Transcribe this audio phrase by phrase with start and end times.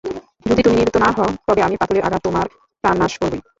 [0.45, 2.45] যদি তুমি নিবৃত্ত না হও, তবে আমি পাথরের আঘাতে তোমার
[2.83, 3.41] প্রাণ নাশ করবোই।